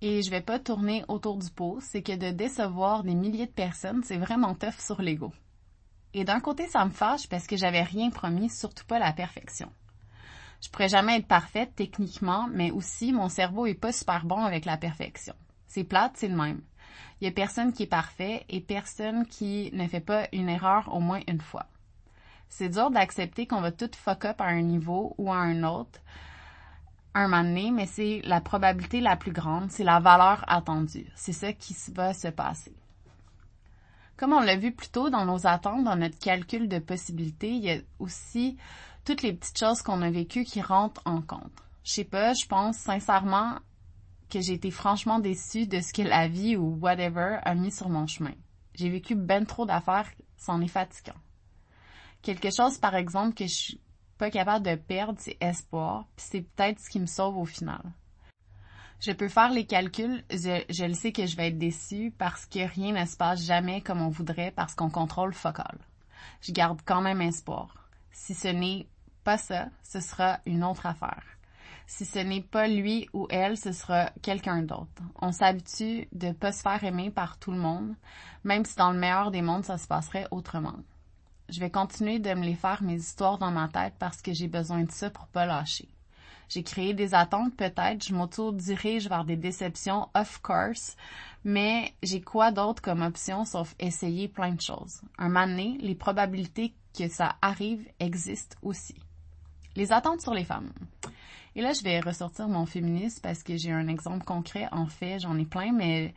et 0.02 0.22
je 0.22 0.32
vais 0.32 0.42
pas 0.42 0.60
tourner 0.60 1.04
autour 1.10 1.38
du 1.38 1.50
pot, 1.50 1.80
c'est 1.82 2.02
que 2.02 2.16
de 2.16 2.32
décevoir 2.32 3.04
des 3.04 3.16
milliers 3.16 3.48
de 3.48 3.52
personnes, 3.52 4.02
c'est 4.06 4.18
vraiment 4.18 4.56
tough 4.56 4.80
sur 4.80 5.02
l'ego. 5.02 5.34
Et 6.14 6.24
d'un 6.24 6.40
côté, 6.40 6.70
ça 6.70 6.86
me 6.86 6.92
fâche 6.92 7.28
parce 7.28 7.48
que 7.48 7.58
j'avais 7.58 7.84
rien 7.84 8.10
promis, 8.10 8.50
surtout 8.50 8.86
pas 8.86 8.98
la 8.98 9.12
perfection. 9.12 9.70
Je 10.62 10.70
pourrais 10.70 10.90
jamais 10.90 11.18
être 11.18 11.28
parfaite 11.28 11.74
techniquement, 11.76 12.48
mais 12.52 12.72
aussi 12.72 13.14
mon 13.14 13.30
cerveau 13.30 13.66
est 13.66 13.74
pas 13.74 13.92
super 13.92 14.26
bon 14.26 14.44
avec 14.44 14.66
la 14.66 14.78
perfection. 14.78 15.34
C'est 15.68 15.84
plate, 15.84 16.14
c'est 16.16 16.28
le 16.28 16.36
même. 16.36 16.62
Il 17.22 17.26
y 17.26 17.28
a 17.28 17.32
personne 17.32 17.74
qui 17.74 17.84
est 17.84 17.88
parfait 17.88 18.46
et 18.50 18.62
personne 18.62 19.26
qui 19.26 19.70
ne 19.74 19.88
fait 19.88 20.00
pas 20.00 20.28
une 20.34 20.50
erreur 20.50 20.94
au 20.94 21.00
moins 21.00 21.22
une 21.28 21.42
fois. 21.42 21.66
C'est 22.50 22.70
dur 22.70 22.92
d'accepter 22.92 23.46
qu'on 23.46 23.62
va 23.62 23.72
tout 23.72 23.92
fuck 23.96 24.26
up 24.26 24.42
à 24.42 24.46
un 24.46 24.62
niveau 24.62 25.14
ou 25.18 25.32
à 25.32 25.38
un 25.38 25.64
autre 25.64 26.00
un 27.14 27.28
moment 27.28 27.44
donné, 27.44 27.72
mais 27.72 27.86
c'est 27.86 28.22
la 28.24 28.42
probabilité 28.42 29.02
la 29.02 29.16
plus 29.16 29.32
grande, 29.32 29.72
c'est 29.72 29.84
la 29.84 30.00
valeur 30.00 30.44
attendue. 30.48 31.08
C'est 31.16 31.34
ça 31.34 31.54
qui 31.54 31.76
va 31.94 32.14
se 32.14 32.28
passer. 32.28 32.74
Comme 34.18 34.34
on 34.34 34.42
l'a 34.42 34.58
vu 34.58 34.72
plus 34.72 34.90
tôt 34.90 35.10
dans 35.10 35.26
nos 35.26 35.48
attentes, 35.48 35.84
dans 35.84 35.96
notre 35.96 36.20
calcul 36.20 36.68
de 36.68 36.80
possibilités, 36.80 37.52
il 37.52 37.64
y 37.64 37.72
a 37.72 37.78
aussi 38.00 38.58
toutes 39.10 39.24
les 39.24 39.34
petites 39.34 39.58
choses 39.58 39.82
qu'on 39.82 40.04
a 40.04 40.12
vécues 40.12 40.44
qui 40.44 40.62
rentrent 40.62 41.02
en 41.04 41.24
compte. 41.24 41.64
Je 41.84 41.94
sais 41.94 42.04
pas, 42.04 42.34
je 42.34 42.46
pense 42.46 42.78
sincèrement 42.78 43.58
que 44.30 44.40
j'ai 44.40 44.54
été 44.54 44.70
franchement 44.70 45.18
déçue 45.18 45.66
de 45.66 45.80
ce 45.80 45.94
que 45.94 46.04
la 46.04 46.28
vie 46.28 46.56
ou 46.56 46.78
whatever 46.80 47.40
a 47.42 47.56
mis 47.56 47.72
sur 47.72 47.90
mon 47.90 48.06
chemin. 48.06 48.36
J'ai 48.76 48.88
vécu 48.88 49.16
ben 49.16 49.48
trop 49.48 49.66
d'affaires, 49.66 50.12
c'en 50.38 50.62
est 50.62 50.68
fatigant. 50.68 51.18
Quelque 52.22 52.52
chose, 52.56 52.78
par 52.78 52.94
exemple, 52.94 53.34
que 53.34 53.48
je 53.48 53.54
suis 53.56 53.82
pas 54.20 54.30
capable 54.30 54.64
de 54.64 54.76
perdre, 54.76 55.18
c'est 55.18 55.38
espoir, 55.42 56.06
puis 56.16 56.28
c'est 56.30 56.42
peut-être 56.42 56.80
ce 56.80 56.92
qui 56.92 57.00
me 57.00 57.08
sauve 57.08 57.38
au 57.38 57.46
final. 57.46 57.82
Je 59.00 59.12
peux 59.12 59.28
faire 59.28 59.50
les 59.50 59.66
calculs, 59.66 60.24
je, 60.30 60.64
je 60.70 60.86
le 60.86 60.94
sais 60.94 61.12
que 61.12 61.26
je 61.26 61.36
vais 61.36 61.48
être 61.48 61.58
déçue 61.58 62.14
parce 62.16 62.46
que 62.46 62.60
rien 62.60 62.94
ne 62.94 63.08
se 63.08 63.18
passe 63.18 63.44
jamais 63.44 63.82
comme 63.82 64.04
on 64.04 64.10
voudrait 64.10 64.52
parce 64.52 64.76
qu'on 64.76 64.92
contrôle 64.92 65.34
focal. 65.34 65.80
Je 66.42 66.52
garde 66.52 66.82
quand 66.86 67.02
même 67.02 67.22
espoir. 67.22 67.90
Si 68.12 68.36
ce 68.36 68.50
n'est 68.50 68.88
ça, 69.38 69.68
ce 69.84 70.00
sera 70.00 70.40
une 70.46 70.64
autre 70.64 70.86
affaire. 70.86 71.24
Si 71.88 72.06
ce 72.06 72.20
n'est 72.20 72.42
pas 72.42 72.68
lui 72.68 73.10
ou 73.14 73.28
elle, 73.32 73.58
ce 73.58 73.72
sera 73.72 74.12
quelqu'un 74.22 74.62
d'autre. 74.62 75.02
On 75.22 75.32
s'habitue 75.32 76.08
de 76.12 76.32
pas 76.32 76.52
se 76.52 76.62
faire 76.62 76.84
aimer 76.84 77.10
par 77.10 77.40
tout 77.40 77.52
le 77.52 77.58
monde, 77.58 77.96
même 78.44 78.64
si 78.64 78.76
dans 78.76 78.92
le 78.92 79.00
meilleur 79.00 79.32
des 79.32 79.42
mondes, 79.42 79.66
ça 79.66 79.80
se 79.80 79.88
passerait 79.88 80.28
autrement. 80.30 80.76
Je 81.50 81.60
vais 81.60 81.72
continuer 81.72 82.20
de 82.20 82.32
me 82.36 82.46
les 82.46 82.54
faire 82.54 82.84
mes 82.84 82.98
histoires 82.98 83.40
dans 83.40 83.50
ma 83.50 83.68
tête 83.70 83.96
parce 83.98 84.22
que 84.22 84.34
j'ai 84.34 84.48
besoin 84.48 84.84
de 84.84 84.92
ça 84.92 85.10
pour 85.10 85.26
pas 85.28 85.48
lâcher. 85.48 85.90
J'ai 86.48 86.62
créé 86.62 86.94
des 86.94 87.16
attentes 87.16 87.56
peut-être, 87.56 88.06
je 88.06 88.14
m'auto-dirige 88.14 89.08
vers 89.08 89.26
des 89.26 89.36
déceptions, 89.36 90.10
of 90.14 90.42
course, 90.42 90.96
mais 91.44 91.94
j'ai 92.04 92.22
quoi 92.22 92.52
d'autre 92.52 92.82
comme 92.82 93.02
option 93.02 93.46
sauf 93.46 93.74
essayer 93.80 94.28
plein 94.28 94.54
de 94.54 94.62
choses? 94.62 95.02
Un 95.18 95.30
moment 95.30 95.48
donné, 95.48 95.78
les 95.80 95.96
probabilités 95.96 96.74
que 96.98 97.08
ça 97.08 97.36
arrive 97.42 97.88
existent 98.00 98.58
aussi. 98.62 98.96
Les 99.80 99.94
attentes 99.94 100.20
sur 100.20 100.34
les 100.34 100.44
femmes. 100.44 100.74
Et 101.56 101.62
là, 101.62 101.72
je 101.72 101.82
vais 101.84 102.02
ressortir 102.02 102.50
mon 102.50 102.66
féminisme 102.66 103.22
parce 103.24 103.44
que 103.44 103.56
j'ai 103.56 103.72
un 103.72 103.88
exemple 103.88 104.26
concret. 104.26 104.68
En 104.74 104.88
fait, 104.88 105.20
j'en 105.20 105.38
ai 105.38 105.46
plein, 105.46 105.72
mais 105.72 106.14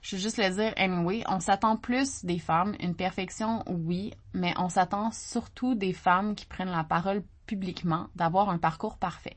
je 0.00 0.16
veux 0.16 0.22
juste 0.22 0.38
le 0.38 0.48
dire 0.48 0.72
anyway. 0.78 1.22
On 1.28 1.38
s'attend 1.38 1.76
plus 1.76 2.24
des 2.24 2.38
femmes. 2.38 2.74
Une 2.80 2.94
perfection, 2.94 3.64
oui, 3.66 4.14
mais 4.32 4.54
on 4.56 4.70
s'attend 4.70 5.10
surtout 5.10 5.74
des 5.74 5.92
femmes 5.92 6.34
qui 6.34 6.46
prennent 6.46 6.70
la 6.70 6.84
parole 6.84 7.22
publiquement 7.44 8.06
d'avoir 8.16 8.48
un 8.48 8.56
parcours 8.56 8.96
parfait. 8.96 9.36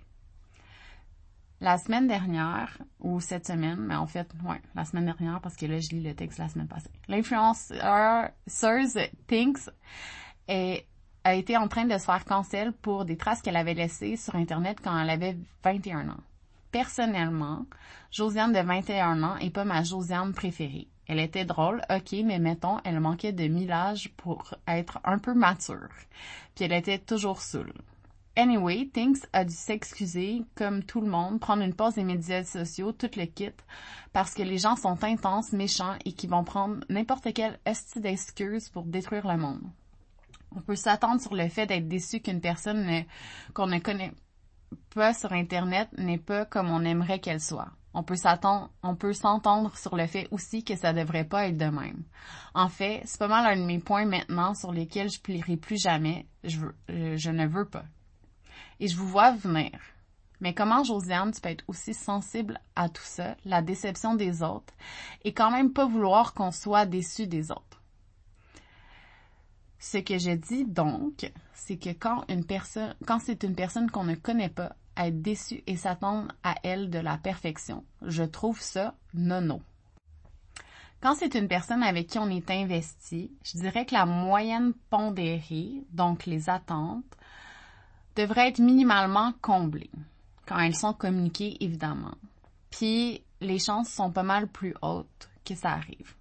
La 1.60 1.78
semaine 1.78 2.08
dernière, 2.08 2.78
ou 3.02 3.20
cette 3.20 3.46
semaine, 3.46 3.80
mais 3.80 3.96
en 3.96 4.08
fait, 4.08 4.32
ouais, 4.46 4.62
la 4.74 4.86
semaine 4.86 5.04
dernière, 5.04 5.42
parce 5.42 5.58
que 5.58 5.66
là, 5.66 5.80
je 5.80 5.90
lis 5.90 6.02
le 6.02 6.16
texte 6.16 6.40
la 6.40 6.48
semaine 6.48 6.70
passée. 6.70 6.92
L'influenceur 7.10 8.30
Thinks 9.28 9.70
est 10.48 10.86
a 11.26 11.34
été 11.34 11.58
en 11.58 11.68
train 11.68 11.86
de 11.86 11.98
se 11.98 12.06
faire 12.06 12.24
cancel 12.24 12.72
pour 12.72 13.04
des 13.04 13.18
traces 13.18 13.42
qu'elle 13.42 13.58
avait 13.58 13.74
laissées 13.74 14.16
sur 14.16 14.36
Internet 14.36 14.78
quand 14.82 14.98
elle 14.98 15.10
avait 15.10 15.36
21 15.64 16.10
ans. 16.10 16.24
Personnellement, 16.72 17.66
Josiane 18.12 18.54
de 18.54 18.60
21 18.60 19.24
ans 19.24 19.36
est 19.38 19.50
pas 19.50 19.66
ma 19.66 19.82
Josiane 19.84 20.34
préférée. 20.34 20.88
Elle 21.08 21.20
était 21.20 21.46
drôle, 21.46 21.82
ok, 21.90 22.16
mais 22.24 22.38
mettons, 22.38 22.78
elle 22.84 23.00
manquait 23.00 23.32
de 23.32 23.48
millage 23.48 24.12
pour 24.18 24.54
être 24.68 25.00
un 25.04 25.18
peu 25.18 25.34
mature. 25.34 25.90
Puis 26.54 26.66
elle 26.66 26.74
était 26.74 27.00
toujours 27.00 27.42
saoule. 27.42 27.74
Anyway, 28.36 28.90
Thinks 28.94 29.26
a 29.34 29.46
dû 29.46 29.54
s'excuser, 29.54 30.44
comme 30.54 30.84
tout 30.84 31.02
le 31.02 31.10
monde, 31.10 31.40
prendre 31.40 31.64
une 31.64 31.74
pause 31.74 31.96
des 31.96 32.04
médias 32.04 32.44
sociaux, 32.44 32.92
tout 32.92 33.10
le 33.16 33.26
kit, 33.26 33.54
parce 34.14 34.36
que 34.36 34.44
les 34.44 34.58
gens 34.60 34.76
sont 34.76 35.04
intenses, 35.04 35.54
méchants 35.54 35.96
et 36.06 36.12
qui 36.12 36.28
vont 36.28 36.44
prendre 36.44 36.84
n'importe 36.90 37.34
quelle 37.34 37.58
hostie 37.66 38.02
d'excuse 38.02 38.70
pour 38.70 38.84
détruire 38.84 39.28
le 39.28 39.38
monde. 39.38 39.64
On 40.56 40.62
peut 40.62 40.76
s'attendre 40.76 41.22
sur 41.22 41.36
le 41.36 41.50
fait 41.50 41.68
d'être 41.68 41.88
déçu 41.88 42.22
qu'une 42.22 42.42
personne 42.42 43.04
qu'on 43.54 43.68
ne 43.68 43.80
connaît 43.80 44.14
pas 44.94 45.14
sur 45.14 45.34
Internet 45.34 45.90
n'est 45.98 46.18
pas 46.18 46.46
comme 46.46 46.70
on 46.70 46.84
aimerait 46.84 47.20
qu'elle 47.20 47.42
soit. 47.42 47.72
On 47.94 48.04
peut 48.04 48.16
s'attendre, 48.16 48.70
on 48.84 48.96
peut 48.96 49.14
s'entendre 49.14 49.78
sur 49.78 49.96
le 49.96 50.06
fait 50.08 50.28
aussi 50.32 50.64
que 50.64 50.76
ça 50.76 50.92
devrait 50.92 51.24
pas 51.24 51.48
être 51.48 51.58
de 51.58 51.66
même. 51.66 52.04
En 52.54 52.68
fait, 52.68 53.02
c'est 53.06 53.20
pas 53.20 53.28
mal 53.28 53.46
un 53.46 53.62
de 53.62 53.66
mes 53.66 53.80
points 53.80 54.06
maintenant 54.06 54.54
sur 54.54 54.74
lesquels 54.74 55.10
je 55.10 55.22
plierai 55.22 55.56
plus 55.56 55.82
jamais. 55.82 56.26
Je 56.44 56.60
veux, 56.60 56.76
je 56.90 57.30
ne 57.32 57.48
veux 57.48 57.66
pas. 57.66 57.86
Et 58.80 58.88
je 58.88 58.98
vous 58.98 59.08
vois 59.08 59.32
venir. 59.32 59.72
Mais 60.42 60.54
comment, 60.54 60.84
Josiane, 60.84 61.32
tu 61.32 61.40
peux 61.40 61.50
être 61.50 61.64
aussi 61.68 61.94
sensible 61.94 62.60
à 62.76 62.90
tout 62.90 63.02
ça, 63.04 63.38
la 63.46 63.62
déception 63.62 64.16
des 64.16 64.44
autres, 64.44 64.74
et 65.24 65.34
quand 65.34 65.52
même 65.52 65.72
pas 65.72 65.86
vouloir 65.86 66.34
qu'on 66.34 66.52
soit 66.52 66.86
déçu 66.86 67.28
des 67.28 67.52
autres? 67.52 67.82
Ce 69.80 69.98
que 69.98 70.18
je 70.18 70.32
dis 70.32 70.66
donc, 70.66 71.32
c'est 71.54 71.78
que 71.78 71.90
quand 71.90 72.26
une 72.30 72.46
personne, 72.46 72.96
quand 73.06 73.20
c'est 73.20 73.44
une 73.44 73.56
personne 73.56 73.92
qu'on 73.92 74.04
ne 74.04 74.16
connaît 74.16 74.50
pas, 74.50 74.76
être 74.98 75.22
déçu 75.22 75.64
et 75.68 75.76
s'attendre 75.76 76.32
à 76.44 76.56
elle 76.64 76.90
de 76.90 77.00
la 77.00 77.18
perfection, 77.18 77.84
je 78.02 78.24
trouve 78.24 78.62
ça 78.62 78.96
nono. 79.14 79.62
Quand 81.02 81.16
c'est 81.16 81.36
une 81.36 81.48
personne 81.48 81.84
avec 81.84 82.08
qui 82.08 82.18
on 82.18 82.30
est 82.30 82.50
investi, 82.50 83.32
je 83.44 83.60
dirais 83.60 83.86
que 83.86 83.94
la 83.94 84.06
moyenne 84.06 84.74
pondérée, 84.90 85.84
donc 85.92 86.26
les 86.26 86.50
attentes, 86.50 87.04
devrait 88.16 88.50
être 88.50 88.60
minimalement 88.60 89.34
comblée 89.42 89.92
quand 90.48 90.58
elles 90.60 90.76
sont 90.76 90.94
communiquées, 90.94 91.58
évidemment. 91.60 92.16
Puis, 92.70 93.24
les 93.42 93.60
chances 93.60 93.90
sont 93.90 94.12
pas 94.12 94.24
mal 94.24 94.48
plus 94.48 94.74
hautes 94.82 95.30
que 95.44 95.56
ça 95.56 95.72
arrive. 95.72 96.16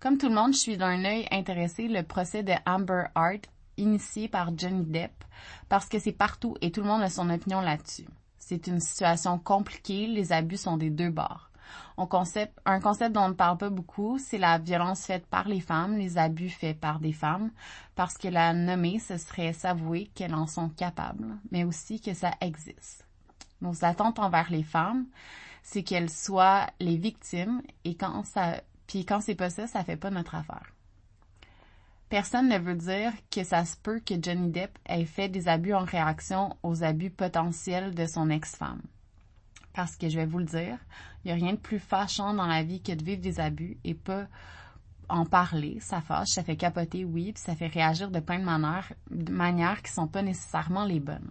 Comme 0.00 0.16
tout 0.16 0.28
le 0.28 0.34
monde, 0.34 0.52
je 0.52 0.58
suis 0.58 0.76
d'un 0.76 1.04
œil 1.04 1.26
intéressé 1.32 1.88
le 1.88 2.04
procès 2.04 2.44
de 2.44 2.52
Amber 2.66 3.06
Hart 3.16 3.48
initié 3.76 4.28
par 4.28 4.56
Johnny 4.56 4.84
Depp 4.84 5.24
parce 5.68 5.88
que 5.88 5.98
c'est 5.98 6.12
partout 6.12 6.56
et 6.60 6.70
tout 6.70 6.82
le 6.82 6.86
monde 6.86 7.02
a 7.02 7.10
son 7.10 7.28
opinion 7.30 7.60
là-dessus. 7.60 8.06
C'est 8.38 8.68
une 8.68 8.78
situation 8.78 9.40
compliquée, 9.40 10.06
les 10.06 10.32
abus 10.32 10.56
sont 10.56 10.76
des 10.76 10.90
deux 10.90 11.10
bords. 11.10 11.50
Un 11.96 12.06
concept 12.06 13.12
dont 13.12 13.22
on 13.22 13.28
ne 13.30 13.34
parle 13.34 13.58
pas 13.58 13.70
beaucoup, 13.70 14.18
c'est 14.18 14.38
la 14.38 14.58
violence 14.58 15.04
faite 15.04 15.26
par 15.26 15.48
les 15.48 15.60
femmes, 15.60 15.98
les 15.98 16.16
abus 16.16 16.48
faits 16.48 16.78
par 16.78 17.00
des 17.00 17.12
femmes, 17.12 17.50
parce 17.96 18.16
que 18.16 18.28
la 18.28 18.52
nommer, 18.52 19.00
ce 19.00 19.18
serait 19.18 19.52
s'avouer 19.52 20.06
qu'elles 20.14 20.34
en 20.34 20.46
sont 20.46 20.68
capables, 20.68 21.36
mais 21.50 21.64
aussi 21.64 22.00
que 22.00 22.14
ça 22.14 22.30
existe. 22.40 23.04
Nos 23.60 23.84
attentes 23.84 24.20
envers 24.20 24.50
les 24.50 24.62
femmes, 24.62 25.06
c'est 25.64 25.82
qu'elles 25.82 26.08
soient 26.08 26.68
les 26.78 26.96
victimes 26.96 27.62
et 27.84 27.96
quand 27.96 28.24
ça, 28.24 28.62
puis 28.88 29.04
quand 29.04 29.20
c'est 29.20 29.36
pas 29.36 29.50
ça, 29.50 29.68
ça 29.68 29.84
fait 29.84 29.96
pas 29.96 30.10
notre 30.10 30.34
affaire. 30.34 30.72
Personne 32.08 32.48
ne 32.48 32.58
veut 32.58 32.74
dire 32.74 33.12
que 33.30 33.44
ça 33.44 33.66
se 33.66 33.76
peut 33.76 34.00
que 34.00 34.14
Johnny 34.20 34.50
Depp 34.50 34.76
ait 34.86 35.04
fait 35.04 35.28
des 35.28 35.46
abus 35.46 35.74
en 35.74 35.84
réaction 35.84 36.56
aux 36.62 36.82
abus 36.82 37.10
potentiels 37.10 37.94
de 37.94 38.06
son 38.06 38.30
ex-femme. 38.30 38.80
Parce 39.74 39.94
que 39.94 40.08
je 40.08 40.18
vais 40.18 40.26
vous 40.26 40.38
le 40.38 40.46
dire, 40.46 40.78
il 41.22 41.28
n'y 41.28 41.32
a 41.32 41.34
rien 41.34 41.52
de 41.52 41.58
plus 41.58 41.78
fâchant 41.78 42.32
dans 42.32 42.46
la 42.46 42.62
vie 42.62 42.82
que 42.82 42.92
de 42.92 43.04
vivre 43.04 43.20
des 43.20 43.40
abus 43.40 43.76
et 43.84 43.94
pas 43.94 44.26
en 45.10 45.26
parler. 45.26 45.78
Ça 45.80 46.00
fâche, 46.00 46.28
ça 46.28 46.42
fait 46.42 46.56
capoter, 46.56 47.04
oui, 47.04 47.32
puis 47.32 47.42
ça 47.42 47.54
fait 47.54 47.66
réagir 47.66 48.10
de 48.10 48.20
plein 48.20 48.38
de 48.38 48.44
manières, 48.44 48.90
de 49.10 49.30
manières 49.30 49.82
qui 49.82 49.92
sont 49.92 50.08
pas 50.08 50.22
nécessairement 50.22 50.86
les 50.86 51.00
bonnes 51.00 51.30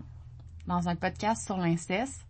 dans 0.68 0.90
un 0.90 0.96
podcast 0.96 1.46
sur 1.46 1.58
l'inceste, 1.58 2.26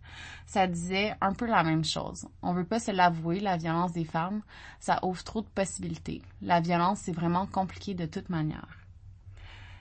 ça 0.46 0.66
disait 0.66 1.14
un 1.20 1.34
peu 1.34 1.46
la 1.46 1.62
même 1.62 1.84
chose. 1.84 2.26
On 2.42 2.54
veut 2.54 2.64
pas 2.64 2.80
se 2.80 2.90
l'avouer, 2.90 3.40
la 3.40 3.56
violence 3.56 3.92
des 3.92 4.04
femmes, 4.04 4.42
ça 4.80 5.00
ouvre 5.04 5.22
trop 5.24 5.42
de 5.42 5.48
possibilités. 5.48 6.22
La 6.40 6.60
violence, 6.60 7.00
c'est 7.00 7.12
vraiment 7.12 7.46
compliqué 7.46 7.94
de 7.94 8.06
toute 8.06 8.30
manière. 8.30 8.78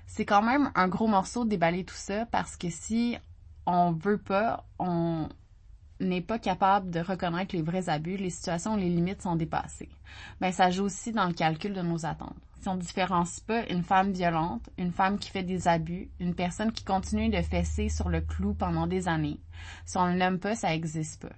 C'est 0.07 0.25
quand 0.25 0.41
même 0.41 0.71
un 0.75 0.87
gros 0.87 1.07
morceau 1.07 1.43
de 1.43 1.49
déballer 1.49 1.83
tout 1.83 1.95
ça 1.95 2.25
parce 2.25 2.57
que 2.57 2.69
si 2.69 3.17
on 3.65 3.91
veut 3.91 4.17
pas, 4.17 4.65
on 4.79 5.29
n'est 5.99 6.21
pas 6.21 6.39
capable 6.39 6.89
de 6.89 6.99
reconnaître 6.99 7.55
les 7.55 7.61
vrais 7.61 7.89
abus, 7.89 8.17
les 8.17 8.29
situations 8.29 8.73
où 8.73 8.77
les 8.77 8.89
limites 8.89 9.21
sont 9.21 9.35
dépassées. 9.35 9.89
Ben, 10.39 10.51
ça 10.51 10.69
joue 10.69 10.83
aussi 10.83 11.11
dans 11.11 11.27
le 11.27 11.33
calcul 11.33 11.73
de 11.73 11.81
nos 11.81 12.05
attentes 12.05 12.35
si 12.61 12.69
on 12.69 12.75
différencie 12.75 13.39
pas 13.41 13.65
une 13.69 13.83
femme 13.83 14.11
violente, 14.11 14.69
une 14.77 14.91
femme 14.91 15.19
qui 15.19 15.29
fait 15.29 15.43
des 15.43 15.67
abus, 15.67 16.09
une 16.19 16.35
personne 16.35 16.71
qui 16.71 16.83
continue 16.83 17.29
de 17.29 17.41
fesser 17.41 17.89
sur 17.89 18.09
le 18.09 18.21
clou 18.21 18.53
pendant 18.53 18.87
des 18.87 19.07
années. 19.07 19.39
Si 19.85 19.97
on 19.97 20.07
ne 20.07 20.17
l'aime 20.17 20.39
pas, 20.39 20.55
ça 20.55 20.73
existe 20.73 21.21
pas. 21.21 21.35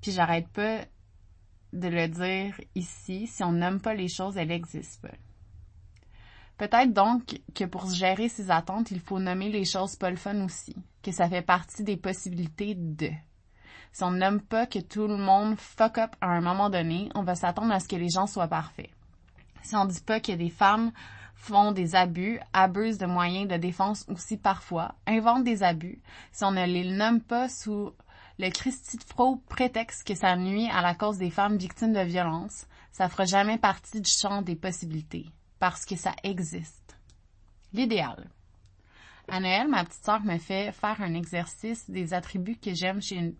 Puis 0.00 0.12
j'arrête 0.12 0.48
pas 0.48 0.84
de 1.72 1.88
le 1.88 2.08
dire 2.08 2.60
ici, 2.74 3.26
si 3.26 3.42
on 3.42 3.52
n'aime 3.52 3.80
pas 3.80 3.94
les 3.94 4.08
choses, 4.08 4.36
elles 4.36 4.48
n'existent 4.48 5.08
pas. 5.08 5.14
Peut-être 6.58 6.92
donc 6.92 7.40
que 7.54 7.64
pour 7.64 7.90
gérer 7.90 8.28
ses 8.28 8.50
attentes, 8.50 8.90
il 8.90 9.00
faut 9.00 9.18
nommer 9.18 9.50
les 9.50 9.64
choses 9.64 9.96
pas 9.96 10.10
le 10.10 10.16
fun 10.16 10.42
aussi, 10.42 10.76
que 11.02 11.12
ça 11.12 11.28
fait 11.28 11.42
partie 11.42 11.82
des 11.82 11.96
possibilités 11.96 12.74
de. 12.74 13.10
Si 13.92 14.02
on 14.02 14.10
n'aime 14.10 14.40
pas 14.40 14.66
que 14.66 14.78
tout 14.78 15.06
le 15.06 15.16
monde 15.16 15.58
fuck 15.58 15.98
up 15.98 16.16
à 16.20 16.28
un 16.28 16.40
moment 16.40 16.70
donné, 16.70 17.08
on 17.14 17.22
va 17.22 17.34
s'attendre 17.34 17.72
à 17.72 17.80
ce 17.80 17.88
que 17.88 17.96
les 17.96 18.10
gens 18.10 18.26
soient 18.26 18.48
parfaits 18.48 18.90
si 19.66 19.76
on 19.76 19.84
dit 19.84 20.00
pas 20.00 20.20
que 20.20 20.32
des 20.32 20.48
femmes 20.48 20.92
font 21.34 21.72
des 21.72 21.94
abus, 21.94 22.40
abusent 22.52 22.98
de 22.98 23.06
moyens 23.06 23.48
de 23.48 23.56
défense 23.56 24.06
aussi 24.08 24.36
parfois, 24.36 24.94
inventent 25.06 25.44
des 25.44 25.62
abus, 25.62 26.00
si 26.32 26.44
on 26.44 26.52
ne 26.52 26.64
les 26.64 26.90
nomme 26.90 27.20
pas 27.20 27.48
sous 27.48 27.92
le 28.38 28.50
Christi 28.50 28.96
de 28.96 29.04
faux 29.04 29.42
prétexte 29.48 30.06
que 30.06 30.14
ça 30.14 30.36
nuit 30.36 30.68
à 30.70 30.82
la 30.82 30.94
cause 30.94 31.18
des 31.18 31.30
femmes 31.30 31.56
victimes 31.56 31.92
de 31.92 32.00
violences, 32.00 32.66
ça 32.92 33.08
fera 33.08 33.24
jamais 33.24 33.58
partie 33.58 34.00
du 34.00 34.10
champ 34.10 34.42
des 34.42 34.56
possibilités, 34.56 35.26
parce 35.58 35.84
que 35.84 35.96
ça 35.96 36.14
existe. 36.22 36.96
L'idéal. 37.72 38.30
À 39.28 39.40
Noël, 39.40 39.68
ma 39.68 39.84
petite 39.84 40.04
sœur 40.04 40.22
me 40.22 40.38
fait 40.38 40.70
faire 40.72 41.00
un 41.00 41.14
exercice 41.14 41.90
des 41.90 42.14
attributs 42.14 42.56
que 42.56 42.74
j'aime 42.74 43.02
chez 43.02 43.16
une, 43.16 43.34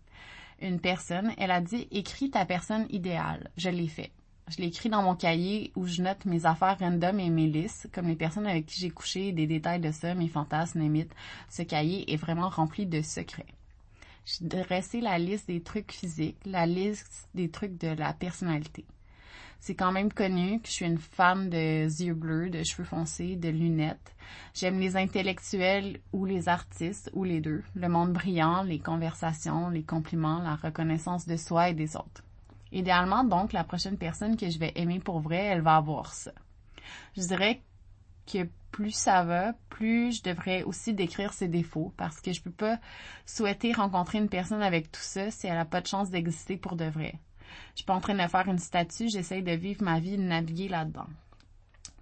une 0.61 0.81
personne. 0.81 1.33
Elle 1.39 1.51
a 1.51 1.61
dit, 1.61 1.89
écris 1.91 2.31
ta 2.31 2.45
personne 2.45 2.87
idéale. 2.91 3.51
Je 3.57 3.69
l'ai 3.69 3.89
fait. 3.89 4.11
Je 4.49 4.59
l'écris 4.59 4.89
dans 4.89 5.03
mon 5.03 5.17
cahier 5.17 5.73
où 5.75 5.87
je 5.87 6.03
note 6.03 6.25
mes 6.25 6.47
affaires 6.47 6.79
random 6.79 7.19
et 7.19 7.31
mes 7.31 7.49
listes, 7.49 7.89
comme 7.93 8.07
les 8.07 8.15
personnes 8.15 8.47
avec 8.47 8.67
qui 8.67 8.81
j'ai 8.81 8.91
couché, 8.91 9.33
des 9.33 9.49
détails 9.49 9.81
de 9.81 9.91
ça, 9.91 10.15
mes 10.15 10.29
fantasmes, 10.29 10.79
mes 10.79 10.89
mythes. 10.89 11.15
Ce 11.51 11.63
cahier 11.63 12.13
est 12.13 12.17
vraiment 12.17 12.49
rempli 12.49 12.87
de 12.87 13.03
secrets. 13.03 13.47
J'ai 14.25 14.47
dressé 14.47 15.01
la 15.01 15.19
liste 15.19 15.49
des 15.49 15.63
trucs 15.63 15.93
physiques, 15.93 16.39
la 16.45 16.67
liste 16.67 17.29
des 17.35 17.51
trucs 17.51 17.77
de 17.79 17.89
la 17.89 18.13
personnalité. 18.13 18.85
C'est 19.61 19.75
quand 19.75 19.93
même 19.93 20.13
connu 20.13 20.61
que 20.61 20.69
je 20.69 20.73
suis 20.73 20.87
une 20.87 20.99
femme 20.99 21.49
de 21.49 21.85
yeux 21.85 22.15
bleus, 22.15 22.51
de 22.51 22.63
cheveux 22.63 22.85
foncés, 22.85 23.37
de 23.37 23.49
lunettes. 23.49 24.15
J'aime 24.55 24.79
les 24.79 24.97
intellectuels 24.97 26.01
ou 26.13 26.25
les 26.25 26.49
artistes, 26.49 27.11
ou 27.15 27.25
les 27.25 27.41
deux. 27.41 27.63
Le 27.75 27.89
monde 27.89 28.13
brillant, 28.13 28.63
les 28.63 28.79
conversations, 28.79 29.71
les 29.71 29.83
compliments, 29.83 30.41
la 30.43 30.57
reconnaissance 30.57 31.27
de 31.27 31.37
soi 31.37 31.71
et 31.71 31.75
des 31.75 31.97
autres. 31.97 32.23
Idéalement, 32.73 33.25
donc, 33.25 33.53
la 33.53 33.65
prochaine 33.65 33.97
personne 33.97 34.37
que 34.37 34.51
je 34.51 34.59
vais 34.59 34.73
aimer 34.77 35.01
pour 35.01 35.21
vrai, 35.21 35.45
elle 35.45 35.63
va 35.63 35.77
avoir 35.77 36.13
ça. 36.13 36.33
Je 37.17 37.23
dirais 37.23 37.63
que 38.27 38.49
plus 38.71 38.91
ça 38.91 39.25
va, 39.25 39.55
plus 39.71 40.19
je 40.19 40.23
devrais 40.23 40.63
aussi 40.65 40.93
décrire 40.93 41.33
ses 41.33 41.49
défauts 41.49 41.95
parce 41.97 42.21
que 42.21 42.33
je 42.33 42.43
peux 42.43 42.51
pas 42.51 42.79
souhaiter 43.25 43.73
rencontrer 43.73 44.19
une 44.19 44.29
personne 44.29 44.63
avec 44.63 44.93
tout 44.93 45.01
ça 45.01 45.31
si 45.31 45.47
elle 45.47 45.57
a 45.57 45.65
pas 45.65 45.81
de 45.81 45.87
chance 45.87 46.11
d'exister 46.11 46.57
pour 46.59 46.77
de 46.77 46.85
vrai. 46.85 47.15
Je 47.71 47.77
suis 47.77 47.85
pas 47.85 47.95
en 47.95 48.01
train 48.01 48.15
de 48.15 48.29
faire 48.29 48.49
une 48.49 48.59
statue, 48.59 49.09
j'essaye 49.09 49.43
de 49.43 49.53
vivre 49.53 49.83
ma 49.83 50.01
vie 50.01 50.17
de 50.17 50.23
naviguer 50.23 50.69
là-dedans. 50.69 51.07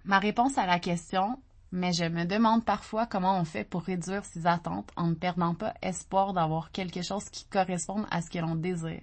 Ma 0.03 0.19
réponse 0.19 0.57
à 0.57 0.65
la 0.65 0.79
question, 0.79 1.39
mais 1.71 1.93
je 1.93 2.05
me 2.05 2.25
demande 2.25 2.63
parfois 2.63 3.05
comment 3.05 3.39
on 3.39 3.43
fait 3.43 3.63
pour 3.63 3.83
réduire 3.83 4.23
ses 4.23 4.47
attentes 4.47 4.91
en 4.95 5.07
ne 5.07 5.15
perdant 5.15 5.55
pas 5.55 5.73
espoir 5.81 6.33
d'avoir 6.33 6.71
quelque 6.71 7.01
chose 7.01 7.29
qui 7.29 7.45
corresponde 7.45 8.05
à 8.11 8.21
ce 8.21 8.29
que 8.29 8.39
l'on 8.39 8.55
désire. 8.55 9.01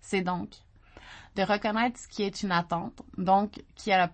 C'est 0.00 0.22
donc 0.22 0.50
de 1.36 1.42
reconnaître 1.42 1.98
ce 1.98 2.08
qui 2.08 2.22
est 2.22 2.42
une 2.42 2.52
attente, 2.52 3.02
donc 3.16 3.62
qui 3.76 3.92
a 3.92 4.10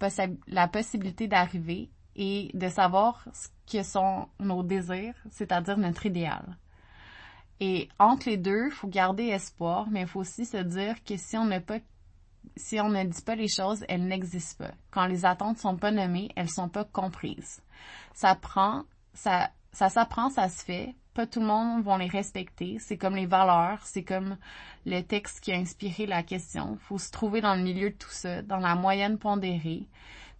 la 0.46 0.68
possibilité 0.68 1.26
d'arriver 1.26 1.90
et 2.14 2.50
de 2.54 2.68
savoir 2.68 3.24
ce 3.32 3.48
que 3.70 3.82
sont 3.82 4.28
nos 4.38 4.62
désirs, 4.62 5.14
c'est-à-dire 5.30 5.78
notre 5.78 6.06
idéal. 6.06 6.56
Et 7.60 7.88
entre 7.98 8.28
les 8.28 8.36
deux, 8.36 8.66
il 8.66 8.72
faut 8.72 8.88
garder 8.88 9.24
espoir, 9.24 9.88
mais 9.90 10.02
il 10.02 10.06
faut 10.06 10.20
aussi 10.20 10.44
se 10.44 10.58
dire 10.58 11.02
que 11.04 11.16
si 11.16 11.36
on 11.36 11.44
n'a 11.44 11.60
pas 11.60 11.78
si 12.56 12.80
on 12.80 12.88
ne 12.88 13.04
dit 13.04 13.22
pas 13.22 13.34
les 13.34 13.48
choses, 13.48 13.84
elles 13.88 14.06
n'existent 14.06 14.64
pas. 14.64 14.74
Quand 14.90 15.06
les 15.06 15.24
attentes 15.24 15.58
sont 15.58 15.76
pas 15.76 15.90
nommées, 15.90 16.30
elles 16.36 16.50
sont 16.50 16.68
pas 16.68 16.84
comprises. 16.84 17.62
Ça 18.14 18.34
prend, 18.34 18.84
ça, 19.14 19.50
ça 19.72 19.88
s'apprend, 19.88 20.30
ça 20.30 20.48
se 20.48 20.64
fait, 20.64 20.94
pas 21.14 21.26
tout 21.26 21.40
le 21.40 21.46
monde 21.46 21.82
va 21.82 21.98
les 21.98 22.08
respecter. 22.08 22.78
C'est 22.78 22.96
comme 22.96 23.16
les 23.16 23.26
valeurs, 23.26 23.80
c'est 23.84 24.04
comme 24.04 24.36
le 24.86 25.02
texte 25.02 25.40
qui 25.40 25.52
a 25.52 25.56
inspiré 25.56 26.06
la 26.06 26.22
question. 26.22 26.78
Faut 26.80 26.98
se 26.98 27.10
trouver 27.10 27.40
dans 27.40 27.54
le 27.54 27.62
milieu 27.62 27.90
de 27.90 27.96
tout 27.96 28.10
ça, 28.10 28.42
dans 28.42 28.58
la 28.58 28.74
moyenne 28.74 29.18
pondérée, 29.18 29.88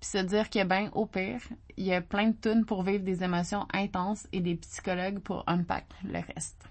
puis 0.01 0.11
se 0.11 0.19
dire 0.19 0.51
que 0.51 0.65
ben 0.65 0.91
au 0.95 1.07
pire, 1.07 1.41
il 1.77 1.87
y 1.87 1.95
a 1.95 2.01
plein 2.01 2.29
de 2.29 2.37
tunes 2.37 2.65
pour 2.65 2.83
vivre 2.83 3.05
des 3.05 3.23
émotions 3.23 3.67
intenses 3.73 4.27
et 4.33 4.41
des 4.41 4.57
psychologues 4.57 5.21
pour 5.21 5.45
unpack 5.47 5.87
le 6.05 6.21
reste. 6.35 6.69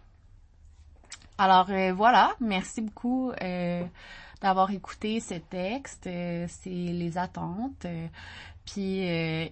Alors 1.37 1.69
euh, 1.69 1.93
voilà, 1.93 2.31
merci 2.39 2.81
beaucoup 2.81 3.31
euh, 3.41 3.83
d'avoir 4.41 4.71
écouté 4.71 5.19
ce 5.19 5.35
texte. 5.35 6.07
Euh, 6.07 6.45
c'est 6.49 6.69
les 6.69 7.17
attentes. 7.17 7.85
Puis 8.65 8.99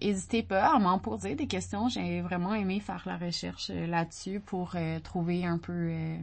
n'hésitez 0.01 0.43
pas 0.43 0.75
à 0.75 0.79
m'en 0.79 0.99
poser 0.99 1.35
des 1.35 1.47
questions. 1.47 1.87
J'ai 1.87 2.19
vraiment 2.21 2.53
aimé 2.53 2.81
faire 2.81 3.03
la 3.05 3.17
recherche 3.17 3.69
là-dessus 3.69 4.41
pour 4.41 4.75
trouver 5.03 5.45
un 5.45 5.57
peu 5.57 6.17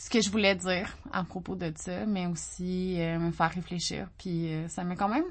ce 0.00 0.08
que 0.08 0.22
je 0.22 0.30
voulais 0.30 0.54
dire 0.54 0.96
à 1.12 1.24
propos 1.24 1.56
de 1.56 1.70
ça, 1.76 2.06
mais 2.06 2.26
aussi 2.26 2.96
euh, 2.98 3.18
me 3.18 3.30
faire 3.32 3.50
réfléchir. 3.50 4.08
Puis 4.16 4.50
euh, 4.50 4.66
ça 4.68 4.82
m'a 4.82 4.96
quand 4.96 5.10
même 5.10 5.26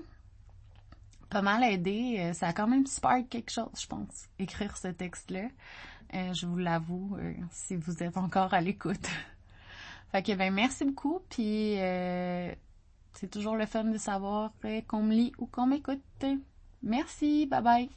pas 1.30 1.42
mal 1.42 1.64
aidé. 1.64 2.18
Euh, 2.20 2.34
ça 2.34 2.48
a 2.48 2.54
quand 2.54 2.68
même 2.68 2.86
spark 2.86 3.30
quelque 3.30 3.52
chose, 3.52 3.70
je 3.80 3.88
pense, 3.88 4.28
écrire 4.40 4.78
ce 4.78 4.88
texte-là. 4.90 5.50
je 6.34 6.46
vous 6.46 6.58
l'avoue, 6.58 7.18
si 7.52 7.76
vous 7.76 8.04
êtes 8.04 8.18
encore 8.18 8.54
à 8.54 8.62
l'écoute. 8.62 9.08
fait 10.12 10.24
que 10.24 10.34
ben 10.36 10.54
merci 10.54 10.86
beaucoup. 10.86 11.20
Puis 11.30 11.76
c'est 13.14 13.30
toujours 13.30 13.56
le 13.56 13.66
fun 13.66 13.86
de 13.86 13.98
savoir 13.98 14.52
qu'on 14.88 15.04
me 15.04 15.14
lit 15.14 15.32
ou 15.38 15.46
qu'on 15.46 15.68
m'écoute. 15.68 16.02
Merci, 16.82 17.46
bye 17.46 17.62
bye. 17.62 17.90